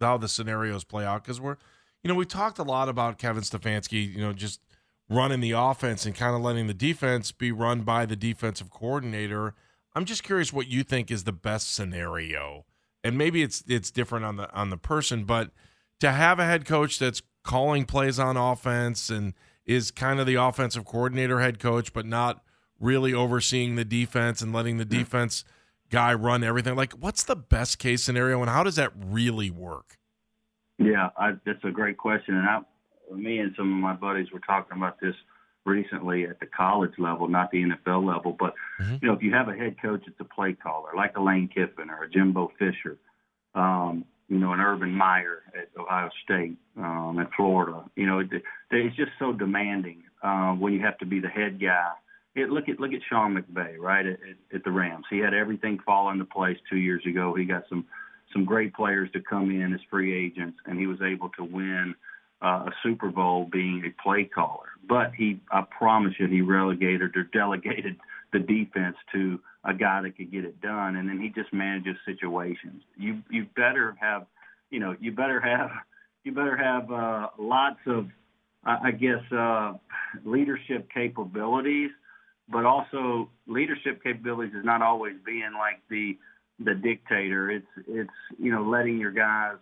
how 0.00 0.18
the 0.18 0.28
scenarios 0.28 0.82
play 0.82 1.04
out 1.04 1.22
because 1.22 1.40
we're, 1.40 1.56
you 2.02 2.08
know, 2.08 2.16
we 2.16 2.26
talked 2.26 2.58
a 2.58 2.64
lot 2.64 2.88
about 2.88 3.18
Kevin 3.18 3.44
Stefanski, 3.44 4.12
you 4.12 4.20
know, 4.20 4.32
just 4.32 4.60
running 5.12 5.40
the 5.40 5.52
offense 5.52 6.06
and 6.06 6.14
kind 6.14 6.34
of 6.34 6.42
letting 6.42 6.66
the 6.66 6.74
defense 6.74 7.32
be 7.32 7.52
run 7.52 7.82
by 7.82 8.06
the 8.06 8.16
defensive 8.16 8.70
coordinator. 8.70 9.54
I'm 9.94 10.04
just 10.04 10.22
curious 10.22 10.52
what 10.52 10.68
you 10.68 10.82
think 10.82 11.10
is 11.10 11.24
the 11.24 11.32
best 11.32 11.74
scenario, 11.74 12.64
and 13.04 13.18
maybe 13.18 13.42
it's 13.42 13.62
it's 13.68 13.90
different 13.90 14.24
on 14.24 14.36
the 14.36 14.52
on 14.52 14.70
the 14.70 14.78
person, 14.78 15.24
but 15.24 15.50
to 16.00 16.10
have 16.10 16.38
a 16.38 16.44
head 16.44 16.64
coach 16.64 16.98
that's 16.98 17.22
calling 17.42 17.84
plays 17.84 18.18
on 18.18 18.36
offense 18.36 19.10
and 19.10 19.34
is 19.66 19.90
kind 19.90 20.18
of 20.18 20.26
the 20.26 20.34
offensive 20.34 20.84
coordinator 20.84 21.40
head 21.40 21.58
coach, 21.58 21.92
but 21.92 22.06
not 22.06 22.42
really 22.80 23.14
overseeing 23.14 23.76
the 23.76 23.84
defense 23.84 24.42
and 24.42 24.52
letting 24.52 24.78
the 24.78 24.84
mm. 24.84 24.90
defense 24.90 25.44
guy 25.90 26.12
run 26.12 26.42
everything. 26.42 26.74
Like, 26.74 26.94
what's 26.94 27.22
the 27.22 27.36
best 27.36 27.78
case 27.78 28.02
scenario, 28.02 28.40
and 28.40 28.50
how 28.50 28.62
does 28.62 28.76
that 28.76 28.92
really 28.96 29.50
work? 29.50 29.98
Yeah, 30.78 31.10
I, 31.16 31.32
that's 31.46 31.62
a 31.64 31.70
great 31.70 31.98
question, 31.98 32.34
and 32.34 32.48
I, 32.48 32.60
me 33.16 33.38
and 33.38 33.52
some 33.56 33.72
of 33.72 33.78
my 33.78 33.94
buddies 33.94 34.30
were 34.32 34.40
talking 34.40 34.76
about 34.76 35.00
this 35.00 35.14
recently 35.64 36.24
at 36.24 36.40
the 36.40 36.46
college 36.46 36.92
level, 36.98 37.28
not 37.28 37.50
the 37.50 37.62
NFL 37.62 38.06
level. 38.06 38.36
But 38.38 38.54
mm-hmm. 38.80 38.96
you 39.00 39.08
know, 39.08 39.14
if 39.14 39.22
you 39.22 39.32
have 39.32 39.48
a 39.48 39.54
head 39.54 39.76
coach 39.80 40.02
that's 40.06 40.20
a 40.20 40.24
play 40.24 40.54
caller, 40.54 40.90
like 40.96 41.16
a 41.16 41.22
Lane 41.22 41.48
Kiffin 41.48 41.90
or 41.90 42.04
a 42.04 42.10
Jimbo 42.10 42.52
Fisher, 42.58 42.98
um, 43.54 44.04
you 44.28 44.38
know, 44.38 44.52
an 44.52 44.60
Urban 44.60 44.92
Meyer 44.92 45.42
at 45.56 45.68
Ohio 45.78 46.10
State, 46.24 46.56
um, 46.76 47.18
at 47.20 47.30
Florida, 47.36 47.84
you 47.96 48.06
know, 48.06 48.20
it, 48.20 48.28
it's 48.70 48.96
just 48.96 49.12
so 49.18 49.32
demanding 49.32 50.02
uh, 50.22 50.52
when 50.52 50.72
you 50.72 50.80
have 50.80 50.98
to 50.98 51.06
be 51.06 51.20
the 51.20 51.28
head 51.28 51.60
guy 51.60 51.92
it, 52.34 52.50
look 52.50 52.68
at 52.68 52.80
look 52.80 52.92
at 52.92 53.00
Sean 53.08 53.34
McVay, 53.34 53.78
right 53.78 54.06
at, 54.06 54.14
at, 54.14 54.56
at 54.56 54.64
the 54.64 54.70
Rams. 54.70 55.04
He 55.10 55.18
had 55.18 55.34
everything 55.34 55.78
fall 55.84 56.10
into 56.10 56.24
place 56.24 56.56
two 56.70 56.78
years 56.78 57.04
ago. 57.06 57.34
He 57.34 57.44
got 57.44 57.64
some 57.68 57.84
some 58.32 58.44
great 58.44 58.74
players 58.74 59.10
to 59.12 59.20
come 59.20 59.50
in 59.50 59.74
as 59.74 59.80
free 59.90 60.26
agents, 60.26 60.58
and 60.66 60.78
he 60.78 60.86
was 60.86 61.02
able 61.02 61.28
to 61.30 61.44
win 61.44 61.94
uh, 61.94 61.94
a 62.46 62.72
Super 62.82 63.10
Bowl 63.10 63.48
being 63.50 63.84
a 63.84 64.02
play 64.02 64.24
caller. 64.24 64.68
But 64.88 65.14
he, 65.14 65.40
I 65.50 65.62
promise 65.62 66.14
you, 66.18 66.26
he 66.26 66.40
relegated 66.40 67.16
or 67.16 67.24
delegated 67.24 67.96
the 68.32 68.40
defense 68.40 68.96
to 69.12 69.40
a 69.64 69.72
guy 69.74 70.02
that 70.02 70.16
could 70.16 70.32
get 70.32 70.44
it 70.44 70.60
done, 70.60 70.96
and 70.96 71.08
then 71.08 71.20
he 71.20 71.28
just 71.28 71.52
manages 71.52 71.96
situations. 72.04 72.82
You 72.96 73.22
you 73.30 73.46
better 73.54 73.96
have, 74.00 74.26
you 74.70 74.80
know, 74.80 74.96
you 75.00 75.12
better 75.12 75.40
have 75.40 75.70
you 76.24 76.32
better 76.32 76.56
have 76.56 76.90
uh, 76.90 77.28
lots 77.38 77.80
of, 77.86 78.08
I 78.64 78.90
guess, 78.90 79.22
uh, 79.32 79.74
leadership 80.24 80.88
capabilities 80.92 81.90
but 82.48 82.64
also 82.64 83.30
leadership 83.46 84.02
capabilities 84.02 84.54
is 84.54 84.64
not 84.64 84.82
always 84.82 85.14
being 85.24 85.52
like 85.54 85.80
the 85.88 86.16
the 86.58 86.74
dictator. 86.74 87.50
It's 87.50 87.66
it's 87.88 88.10
you 88.38 88.52
know 88.52 88.62
letting 88.62 88.98
your 88.98 89.10
guys 89.10 89.56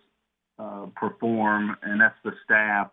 uh, 0.61 0.87
perform, 0.95 1.77
and 1.83 2.01
that's 2.01 2.17
the 2.23 2.33
staff 2.45 2.91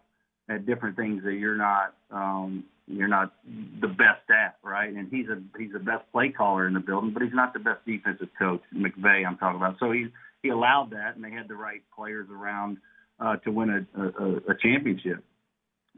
at 0.50 0.66
different 0.66 0.96
things 0.96 1.24
that 1.24 1.34
you're 1.34 1.58
not 1.58 1.94
um, 2.12 2.64
you're 2.88 3.08
not 3.08 3.34
the 3.82 3.88
best 3.90 4.30
at, 4.30 4.58
right? 4.64 4.94
And 4.94 5.10
he's 5.12 5.28
a 5.28 5.42
he's 5.58 5.74
the 5.74 5.80
best 5.80 6.10
play 6.12 6.30
caller 6.30 6.68
in 6.68 6.74
the 6.74 6.80
building, 6.80 7.12
but 7.12 7.22
he's 7.22 7.34
not 7.34 7.54
the 7.54 7.60
best 7.60 7.86
defensive 7.86 8.30
coach. 8.40 8.62
McVay, 8.74 9.28
I'm 9.28 9.38
talking 9.38 9.58
about. 9.58 9.76
So 9.80 9.92
he 9.92 10.08
he 10.42 10.50
allowed 10.50 10.92
that, 10.92 11.16
and 11.16 11.24
they 11.24 11.32
had 11.32 11.50
the 11.50 11.56
right 11.56 11.82
players 11.96 12.28
around 12.32 12.78
uh, 13.20 13.36
to 13.38 13.52
win 13.52 13.70
a, 13.70 14.02
a, 14.02 14.36
a 14.52 14.58
championship. 14.62 15.24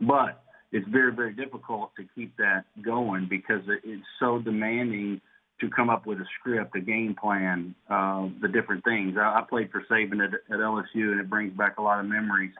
But 0.02 0.42
it's 0.72 0.88
very 0.88 1.14
very 1.14 1.34
difficult 1.34 1.92
to 1.98 2.06
keep 2.16 2.36
that 2.38 2.66
going 2.82 3.28
because 3.30 3.62
it's 3.68 4.04
so 4.20 4.40
demanding 4.40 5.22
to 5.62 5.70
come 5.70 5.90
up 5.90 6.06
with 6.06 6.20
a 6.20 6.26
script, 6.40 6.76
a 6.76 6.80
game 6.80 7.16
plan, 7.20 7.76
uh, 7.90 8.28
the 8.42 8.48
different 8.48 8.84
things. 8.84 9.16
I, 9.18 9.40
I 9.40 9.44
played 9.48 9.72
for 9.72 9.84
Saban 9.90 10.24
at, 10.26 10.34
at 10.34 10.60
LSU, 10.60 11.12
and 11.12 11.20
it 11.20 11.30
brings 11.30 11.56
back 11.58 11.78
a 11.78 11.82
lot 11.82 12.00
of 12.00 12.06
memories. 12.06 12.52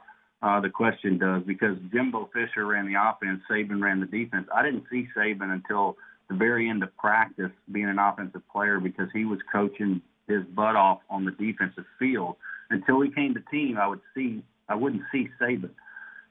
Uh, 0.42 0.62
the 0.62 0.70
question 0.70 1.18
does 1.18 1.44
because 1.44 1.78
Jimbo 1.92 2.30
Fisher 2.34 2.66
ran 2.66 2.86
the 2.86 3.00
offense, 3.00 3.42
Saban 3.50 3.82
ran 3.82 4.00
the 4.00 4.06
defense. 4.06 4.48
I 4.54 4.64
didn't 4.64 4.86
see 4.90 5.08
Saban 5.16 5.52
until 5.52 5.98
the 6.30 6.36
very 6.36 6.70
end 6.70 6.84
of 6.84 6.96
practice 6.96 7.52
being 7.72 7.90
an 7.90 8.00
offensive 8.00 8.42
player 8.52 8.80
because 8.80 9.10
he 9.12 9.26
was 9.26 9.40
coaching 9.52 10.02
his 10.28 10.44
butt 10.56 10.76
off 10.76 11.00
on 11.10 11.26
the 11.26 11.32
defensive 11.32 11.86
field. 11.98 12.36
Until 12.70 13.02
he 13.02 13.10
came 13.10 13.34
to 13.34 13.42
team, 13.52 13.78
I 13.78 13.88
would 13.88 14.02
see 14.16 14.44
I 14.70 14.76
wouldn't 14.76 15.02
see 15.12 15.28
Saban. 15.42 15.72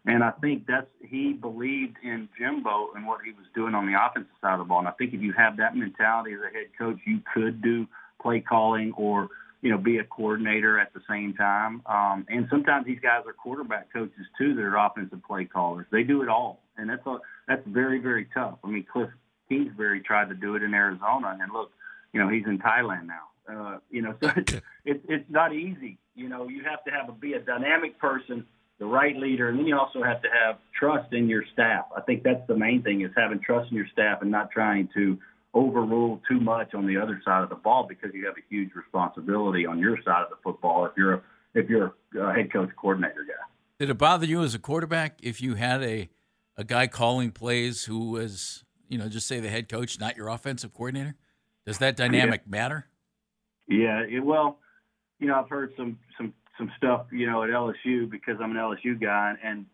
And 0.06 0.24
I 0.24 0.30
think 0.30 0.66
that's 0.66 0.86
he 1.00 1.32
believed 1.32 1.96
in 2.02 2.28
Jimbo 2.38 2.90
and 2.94 3.06
what 3.06 3.20
he 3.24 3.32
was 3.32 3.46
doing 3.54 3.74
on 3.74 3.86
the 3.86 3.98
offensive 4.00 4.32
side 4.40 4.54
of 4.54 4.60
the 4.60 4.64
ball. 4.64 4.78
And 4.78 4.88
I 4.88 4.92
think 4.92 5.12
if 5.12 5.20
you 5.20 5.32
have 5.32 5.56
that 5.58 5.76
mentality 5.76 6.32
as 6.32 6.40
a 6.40 6.52
head 6.52 6.68
coach, 6.78 6.98
you 7.06 7.20
could 7.34 7.60
do 7.60 7.86
play 8.20 8.40
calling 8.40 8.92
or 8.96 9.28
you 9.60 9.70
know 9.70 9.78
be 9.78 9.98
a 9.98 10.04
coordinator 10.04 10.78
at 10.78 10.94
the 10.94 11.00
same 11.08 11.34
time. 11.34 11.82
Um, 11.86 12.26
and 12.28 12.46
sometimes 12.50 12.86
these 12.86 13.00
guys 13.00 13.22
are 13.26 13.32
quarterback 13.32 13.92
coaches 13.92 14.26
too 14.38 14.54
that 14.54 14.62
are 14.62 14.76
offensive 14.76 15.22
play 15.26 15.44
callers. 15.44 15.86
They 15.90 16.04
do 16.04 16.22
it 16.22 16.28
all, 16.28 16.62
and 16.76 16.88
that's 16.88 17.06
a, 17.06 17.18
that's 17.46 17.66
very 17.66 17.98
very 17.98 18.26
tough. 18.32 18.58
I 18.64 18.68
mean, 18.68 18.86
Cliff 18.90 19.10
Kingsbury 19.48 20.00
tried 20.00 20.28
to 20.28 20.34
do 20.34 20.54
it 20.54 20.62
in 20.62 20.74
Arizona, 20.74 21.36
and 21.40 21.52
look, 21.52 21.70
you 22.12 22.20
know 22.20 22.28
he's 22.28 22.46
in 22.46 22.58
Thailand 22.58 23.06
now. 23.06 23.24
Uh, 23.50 23.78
you 23.90 24.02
know, 24.02 24.14
so 24.22 24.30
it's, 24.36 24.52
it's 24.84 25.04
it's 25.08 25.30
not 25.30 25.52
easy. 25.52 25.98
You 26.14 26.28
know, 26.28 26.48
you 26.48 26.64
have 26.64 26.84
to 26.84 26.90
have 26.90 27.08
a, 27.08 27.12
be 27.12 27.34
a 27.34 27.40
dynamic 27.40 27.98
person 27.98 28.46
the 28.78 28.86
right 28.86 29.16
leader, 29.16 29.48
and 29.48 29.58
then 29.58 29.66
you 29.66 29.76
also 29.76 30.02
have 30.02 30.22
to 30.22 30.28
have 30.28 30.58
trust 30.78 31.12
in 31.12 31.28
your 31.28 31.42
staff. 31.52 31.86
I 31.96 32.00
think 32.00 32.22
that's 32.22 32.46
the 32.46 32.56
main 32.56 32.82
thing 32.82 33.00
is 33.02 33.10
having 33.16 33.40
trust 33.40 33.70
in 33.70 33.76
your 33.76 33.88
staff 33.92 34.22
and 34.22 34.30
not 34.30 34.50
trying 34.50 34.88
to 34.94 35.18
overrule 35.54 36.20
too 36.28 36.38
much 36.38 36.74
on 36.74 36.86
the 36.86 36.96
other 36.96 37.20
side 37.24 37.42
of 37.42 37.48
the 37.48 37.56
ball 37.56 37.86
because 37.88 38.10
you 38.14 38.24
have 38.26 38.36
a 38.36 38.44
huge 38.48 38.70
responsibility 38.74 39.66
on 39.66 39.78
your 39.78 39.96
side 40.04 40.22
of 40.22 40.30
the 40.30 40.36
football 40.44 40.84
if 40.86 40.92
you're 40.96 41.14
a, 41.14 41.22
if 41.54 41.68
you're 41.68 41.94
a 42.16 42.22
uh, 42.22 42.34
head 42.34 42.52
coach 42.52 42.68
coordinator 42.76 43.24
guy. 43.26 43.42
Did 43.78 43.90
it 43.90 43.98
bother 43.98 44.26
you 44.26 44.42
as 44.42 44.54
a 44.54 44.58
quarterback 44.58 45.18
if 45.22 45.40
you 45.40 45.54
had 45.54 45.82
a 45.82 46.08
a 46.56 46.64
guy 46.64 46.88
calling 46.88 47.30
plays 47.30 47.84
who 47.84 48.10
was, 48.10 48.64
you 48.88 48.98
know, 48.98 49.08
just 49.08 49.28
say 49.28 49.38
the 49.38 49.48
head 49.48 49.68
coach, 49.68 50.00
not 50.00 50.16
your 50.16 50.28
offensive 50.28 50.74
coordinator? 50.74 51.14
Does 51.64 51.78
that 51.78 51.96
dynamic 51.96 52.42
yeah. 52.44 52.50
matter? 52.50 52.86
Yeah, 53.68 54.00
it, 54.00 54.24
well, 54.24 54.58
you 55.20 55.28
know, 55.28 55.36
I've 55.36 55.48
heard 55.48 55.72
some 55.76 55.98
some 56.16 56.34
some 56.58 56.70
stuff, 56.76 57.06
you 57.12 57.26
know, 57.30 57.42
at 57.44 57.50
LSU 57.50 58.10
because 58.10 58.36
I'm 58.42 58.50
an 58.50 58.56
LSU 58.56 59.00
guy, 59.00 59.34
and 59.42 59.64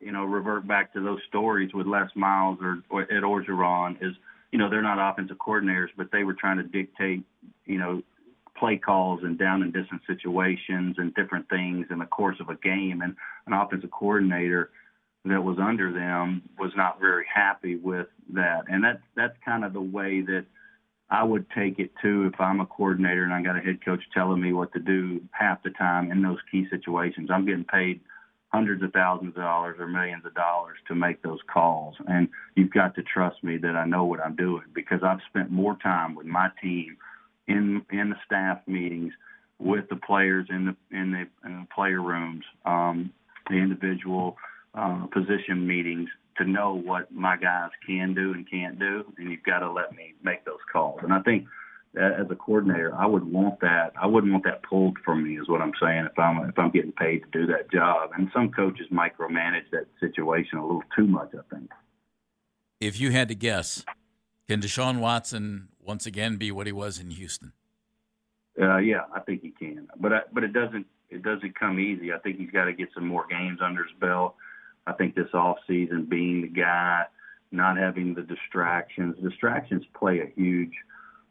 you 0.00 0.12
know, 0.12 0.24
revert 0.24 0.68
back 0.68 0.92
to 0.92 1.00
those 1.00 1.20
stories 1.28 1.72
with 1.72 1.86
Les 1.86 2.08
Miles 2.14 2.58
or, 2.60 2.82
or 2.90 3.02
Ed 3.02 3.22
Orgeron 3.22 3.96
is, 4.02 4.14
you 4.52 4.58
know, 4.58 4.68
they're 4.68 4.82
not 4.82 4.98
offensive 5.00 5.38
coordinators, 5.38 5.88
but 5.96 6.12
they 6.12 6.24
were 6.24 6.34
trying 6.34 6.58
to 6.58 6.62
dictate, 6.62 7.24
you 7.64 7.78
know, 7.78 8.02
play 8.56 8.76
calls 8.76 9.20
and 9.22 9.38
down 9.38 9.62
and 9.62 9.72
distance 9.72 10.02
situations 10.06 10.96
and 10.98 11.14
different 11.14 11.48
things 11.48 11.86
in 11.90 11.98
the 11.98 12.04
course 12.04 12.36
of 12.38 12.50
a 12.50 12.54
game. 12.56 13.00
And 13.00 13.16
an 13.46 13.54
offensive 13.54 13.90
coordinator 13.90 14.70
that 15.24 15.42
was 15.42 15.58
under 15.58 15.90
them 15.90 16.42
was 16.58 16.70
not 16.76 17.00
very 17.00 17.24
happy 17.32 17.76
with 17.76 18.06
that. 18.34 18.64
And 18.68 18.84
that's 18.84 19.02
that's 19.16 19.36
kind 19.44 19.64
of 19.64 19.72
the 19.72 19.80
way 19.80 20.20
that 20.20 20.44
I 21.14 21.22
would 21.22 21.46
take 21.50 21.78
it 21.78 21.92
too 22.02 22.28
if 22.32 22.40
I'm 22.40 22.58
a 22.58 22.66
coordinator 22.66 23.22
and 23.22 23.32
I 23.32 23.40
got 23.40 23.56
a 23.56 23.60
head 23.60 23.84
coach 23.84 24.02
telling 24.12 24.40
me 24.40 24.52
what 24.52 24.72
to 24.72 24.80
do 24.80 25.20
half 25.30 25.62
the 25.62 25.70
time 25.70 26.10
in 26.10 26.22
those 26.22 26.38
key 26.50 26.66
situations. 26.68 27.30
I'm 27.32 27.46
getting 27.46 27.64
paid 27.64 28.00
hundreds 28.52 28.82
of 28.82 28.92
thousands 28.92 29.36
of 29.36 29.42
dollars 29.42 29.76
or 29.78 29.86
millions 29.86 30.26
of 30.26 30.34
dollars 30.34 30.76
to 30.88 30.94
make 30.96 31.22
those 31.22 31.38
calls. 31.46 31.94
And 32.08 32.28
you've 32.56 32.72
got 32.72 32.96
to 32.96 33.02
trust 33.02 33.44
me 33.44 33.58
that 33.58 33.76
I 33.76 33.84
know 33.84 34.04
what 34.04 34.18
I'm 34.18 34.34
doing 34.34 34.64
because 34.74 35.04
I've 35.04 35.20
spent 35.28 35.52
more 35.52 35.76
time 35.80 36.16
with 36.16 36.26
my 36.26 36.48
team 36.60 36.96
in 37.46 37.86
in 37.92 38.10
the 38.10 38.16
staff 38.26 38.58
meetings 38.66 39.12
with 39.60 39.88
the 39.90 39.96
players 39.96 40.48
in 40.50 40.64
the 40.66 40.96
in 40.96 41.12
the, 41.12 41.48
in 41.48 41.60
the 41.60 41.66
player 41.72 42.02
rooms, 42.02 42.44
um, 42.64 43.12
the 43.48 43.54
individual 43.54 44.36
uh, 44.74 45.06
position 45.12 45.64
meetings 45.64 46.08
to 46.36 46.44
know 46.44 46.74
what 46.74 47.12
my 47.12 47.36
guys 47.36 47.70
can 47.86 48.14
do 48.14 48.32
and 48.32 48.48
can't 48.50 48.78
do, 48.78 49.04
and 49.18 49.30
you've 49.30 49.44
got 49.44 49.60
to 49.60 49.70
let 49.70 49.94
me 49.94 50.14
make 50.22 50.44
those 50.44 50.58
calls. 50.72 51.00
And 51.02 51.12
I 51.12 51.20
think 51.20 51.46
as 51.96 52.26
a 52.28 52.34
coordinator, 52.34 52.94
I 52.94 53.06
would 53.06 53.24
want 53.24 53.60
that. 53.60 53.92
I 54.00 54.06
wouldn't 54.06 54.32
want 54.32 54.44
that 54.44 54.62
pulled 54.62 54.98
from 55.04 55.24
me, 55.24 55.38
is 55.38 55.48
what 55.48 55.60
I'm 55.60 55.72
saying. 55.80 56.06
If 56.10 56.18
I'm 56.18 56.48
if 56.48 56.58
I'm 56.58 56.70
getting 56.70 56.92
paid 56.92 57.22
to 57.22 57.30
do 57.30 57.46
that 57.46 57.70
job, 57.70 58.10
and 58.16 58.28
some 58.34 58.50
coaches 58.50 58.86
micromanage 58.92 59.70
that 59.72 59.86
situation 60.00 60.58
a 60.58 60.66
little 60.66 60.82
too 60.96 61.06
much, 61.06 61.32
I 61.34 61.54
think. 61.54 61.70
If 62.80 63.00
you 63.00 63.12
had 63.12 63.28
to 63.28 63.34
guess, 63.34 63.84
can 64.48 64.60
Deshaun 64.60 64.98
Watson 64.98 65.68
once 65.80 66.04
again 66.04 66.36
be 66.36 66.50
what 66.50 66.66
he 66.66 66.72
was 66.72 66.98
in 66.98 67.10
Houston? 67.10 67.52
Uh, 68.60 68.78
yeah, 68.78 69.02
I 69.14 69.20
think 69.20 69.42
he 69.42 69.50
can, 69.50 69.88
but 69.98 70.12
I, 70.12 70.20
but 70.32 70.44
it 70.44 70.52
doesn't 70.52 70.86
it 71.10 71.22
doesn't 71.22 71.58
come 71.58 71.78
easy. 71.78 72.12
I 72.12 72.18
think 72.18 72.38
he's 72.38 72.50
got 72.50 72.64
to 72.64 72.72
get 72.72 72.88
some 72.94 73.06
more 73.06 73.26
games 73.28 73.60
under 73.62 73.84
his 73.84 73.92
belt. 74.00 74.34
I 74.86 74.92
think 74.92 75.14
this 75.14 75.32
off 75.32 75.56
season, 75.66 76.06
being 76.08 76.42
the 76.42 76.48
guy, 76.48 77.04
not 77.50 77.78
having 77.78 78.14
the 78.14 78.22
distractions. 78.22 79.16
Distractions 79.22 79.84
play 79.98 80.20
a 80.20 80.32
huge 80.34 80.72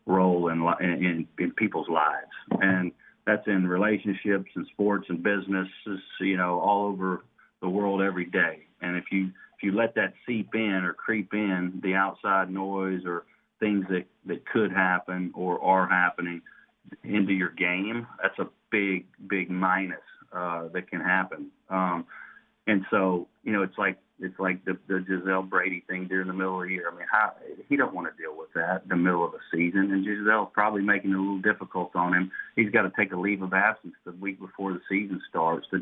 role 0.06 0.50
in 0.50 0.62
in, 0.80 1.28
in 1.38 1.52
people's 1.52 1.90
lives, 1.90 2.32
and 2.62 2.92
that's 3.26 3.48
in 3.48 3.68
relationships 3.68 4.50
and 4.56 4.68
sports 4.74 5.06
and 5.10 5.22
businesses. 5.22 6.02
You 6.20 6.38
know, 6.38 6.60
all 6.60 6.88
over 6.88 7.24
the 7.62 7.70
world 7.70 8.02
every 8.02 8.26
day. 8.26 8.66
And 8.82 8.98
if 8.98 9.06
you 9.12 9.28
if 9.28 9.64
you 9.64 9.72
let 9.72 9.96
that 9.96 10.14
seep 10.26 10.56
in 10.56 10.84
or 10.84 10.94
creep 10.94 11.34
in, 11.34 11.80
the 11.84 11.96
outside 11.96 12.52
noise 12.52 13.02
or 13.06 13.26
things 13.60 13.86
that 13.90 14.06
that 14.26 14.46
could 14.46 14.72
happen 14.72 15.32
or 15.36 15.62
are 15.64 15.88
happening 15.88 16.42
into 17.04 17.34
your 17.34 17.50
game, 17.50 18.08
that's 18.22 18.38
a 18.40 18.48
big 18.72 19.06
big 19.28 19.50
minus 19.50 20.00
uh, 20.34 20.68
that 20.74 20.90
can 20.90 21.02
happen. 21.02 21.48
Um, 21.70 22.06
and 22.68 22.86
so, 22.90 23.28
you 23.44 23.52
know, 23.52 23.64
it's 23.64 23.78
like 23.78 23.98
it's 24.20 24.40
like 24.40 24.64
the, 24.64 24.78
the 24.88 25.00
Gisele 25.00 25.44
Brady 25.44 25.84
thing 25.90 26.08
during 26.08 26.28
the 26.28 26.34
middle 26.34 26.62
of 26.62 26.68
the 26.68 26.74
year. 26.74 26.90
I 26.90 26.96
mean, 26.96 27.08
how 27.12 27.34
he 27.68 27.76
don't 27.76 27.94
want 27.94 28.08
to 28.08 28.22
deal 28.22 28.38
with 28.38 28.54
that 28.56 28.84
in 28.84 28.90
the 28.90 28.96
middle 28.96 29.26
of 29.26 29.34
the 29.34 29.40
season, 29.52 29.92
and 29.92 30.06
Gisele's 30.06 30.52
probably 30.54 30.82
making 30.82 31.12
it 31.12 31.16
a 31.16 31.20
little 31.20 31.42
difficult 31.42 31.96
on 31.96 32.14
him. 32.14 32.32
He's 32.56 32.70
got 32.70 32.84
to 32.84 32.92
take 32.98 33.12
a 33.12 33.20
leave 33.20 33.42
of 33.42 33.54
absence 33.54 33.96
the 34.06 34.12
week 34.14 34.40
before 34.40 34.72
the 34.72 34.82
season 34.88 35.22
starts 35.30 35.68
to 35.72 35.80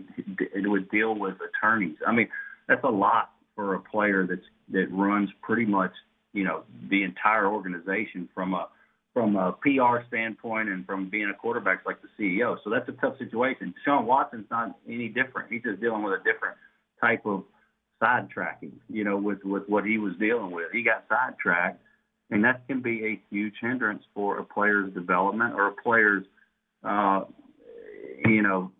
deal 0.91 1.15
with 1.15 1.35
attorneys. 1.41 1.97
I 2.07 2.13
mean, 2.13 2.29
that's 2.67 2.83
a 2.83 2.89
lot 2.89 3.31
for 3.55 3.75
a 3.75 3.79
player 3.79 4.25
that's 4.27 4.41
that 4.69 4.87
runs 4.91 5.29
pretty 5.41 5.65
much, 5.65 5.91
you 6.33 6.43
know, 6.43 6.63
the 6.89 7.03
entire 7.03 7.47
organization 7.47 8.27
from 8.33 8.53
a 8.53 8.69
from 9.13 9.35
a 9.35 9.51
PR 9.61 10.05
standpoint 10.07 10.69
and 10.69 10.85
from 10.85 11.09
being 11.09 11.29
a 11.29 11.33
quarterback 11.33 11.85
like 11.85 11.97
the 12.01 12.07
CEO. 12.17 12.57
So 12.63 12.69
that's 12.69 12.87
a 12.87 12.93
tough 12.93 13.17
situation. 13.17 13.73
Sean 13.83 14.05
Watson's 14.05 14.47
not 14.49 14.77
any 14.87 15.09
different. 15.09 15.51
He's 15.51 15.63
just 15.63 15.81
dealing 15.81 16.01
with 16.01 16.13
a 16.13 16.23
different 16.23 16.55
type 17.01 17.25
of 17.25 17.43
sidetracking, 18.01 18.73
you 18.89 19.03
know, 19.03 19.17
with, 19.17 19.43
with 19.43 19.63
what 19.67 19.85
he 19.85 19.97
was 19.97 20.13
dealing 20.19 20.51
with. 20.51 20.71
He 20.71 20.83
got 20.83 21.05
sidetracked, 21.09 21.81
and 22.29 22.43
that 22.43 22.67
can 22.67 22.81
be 22.81 23.05
a 23.05 23.21
huge 23.29 23.55
hindrance 23.61 24.03
for 24.13 24.39
a 24.39 24.43
player's 24.43 24.93
development 24.93 25.53
or 25.55 25.67
a 25.67 25.73
player's, 25.73 26.25
uh, 26.83 27.21
you 28.25 28.41
know, 28.41 28.71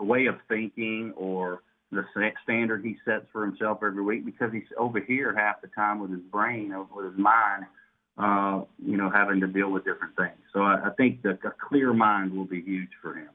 way 0.00 0.26
of 0.26 0.36
thinking 0.48 1.12
or 1.16 1.62
the 1.90 2.04
standard 2.42 2.84
he 2.84 2.96
sets 3.04 3.24
for 3.32 3.44
himself 3.44 3.78
every 3.82 4.02
week 4.02 4.24
because 4.24 4.52
he's 4.52 4.62
over 4.76 5.00
here 5.00 5.34
half 5.34 5.60
the 5.62 5.68
time 5.68 6.00
with 6.00 6.10
his 6.10 6.20
brain, 6.30 6.74
with 6.94 7.06
his 7.06 7.18
mind, 7.18 7.64
uh, 8.18 8.62
you 8.84 8.96
know, 8.96 9.10
having 9.10 9.40
to 9.40 9.46
deal 9.46 9.70
with 9.70 9.84
different 9.84 10.14
things. 10.16 10.36
So 10.52 10.60
I, 10.60 10.88
I 10.88 10.90
think 10.96 11.22
that 11.22 11.38
a 11.44 11.52
clear 11.68 11.94
mind 11.94 12.32
will 12.32 12.44
be 12.44 12.60
huge 12.60 12.90
for 13.00 13.14
him. 13.14 13.30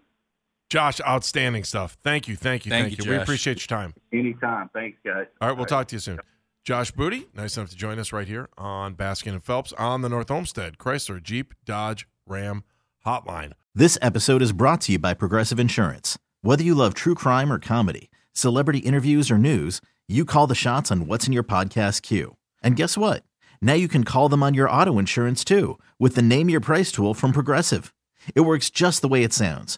Josh, 0.74 1.00
outstanding 1.02 1.66
stuff. 1.66 1.96
Thank 2.02 2.28
you, 2.28 2.36
thank 2.36 2.66
you, 2.66 2.72
thank, 2.72 2.88
thank 2.88 2.98
you. 2.98 3.06
you. 3.06 3.12
We 3.12 3.22
appreciate 3.22 3.62
your 3.62 3.78
time. 3.78 3.94
Anytime. 4.12 4.72
Thanks, 4.74 4.98
guys. 5.06 5.28
All 5.40 5.48
right, 5.48 5.54
we'll 5.54 5.60
All 5.60 5.66
talk 5.68 5.78
right. 5.78 5.88
to 5.90 5.96
you 5.98 6.00
soon. 6.00 6.20
Josh 6.64 6.90
Booty, 6.90 7.28
nice 7.36 7.58
enough 7.58 7.70
to 7.70 7.76
join 7.76 8.00
us 8.00 8.12
right 8.12 8.28
here 8.28 8.50
on 8.58 8.96
Baskin 8.96 9.34
and 9.34 9.44
Phelps 9.44 9.72
on 9.74 10.02
the 10.02 10.10
North 10.10 10.32
Olmsted 10.32 10.80
Chrysler 10.80 11.22
Jeep 11.22 11.54
Dodge 11.64 12.08
Ram 12.26 12.64
Hotline. 13.06 13.52
This 13.76 14.00
episode 14.02 14.42
is 14.42 14.52
brought 14.52 14.82
to 14.82 14.94
you 14.94 14.98
by 14.98 15.14
Progressive 15.14 15.60
Insurance. 15.60 16.18
Whether 16.42 16.64
you 16.64 16.74
love 16.74 16.96
true 16.96 17.14
crime 17.14 17.54
or 17.54 17.60
comedy, 17.60 18.10
celebrity 18.32 18.80
interviews 18.80 19.30
or 19.30 19.38
news, 19.38 19.80
you 20.08 20.26
call 20.26 20.48
the 20.48 20.56
shots 20.56 20.92
on 20.92 21.06
what's 21.06 21.28
in 21.28 21.34
your 21.34 21.44
podcast 21.44 22.02
queue. 22.02 22.36
And 22.64 22.76
guess 22.76 22.98
what? 22.98 23.22
Now 23.62 23.74
you 23.74 23.88
can 23.88 24.04
call 24.04 24.28
them 24.28 24.42
on 24.42 24.56
your 24.56 24.68
auto 24.68 24.98
insurance 24.98 25.44
too 25.44 25.78
with 26.00 26.16
the 26.16 26.24
Name 26.24 26.50
Your 26.50 26.62
Price 26.62 26.92
tool 26.92 27.14
from 27.14 27.32
Progressive. 27.32 27.94
It 28.34 28.42
works 28.42 28.72
just 28.72 29.04
the 29.04 29.08
way 29.08 29.22
it 29.22 29.34
sounds. 29.34 29.78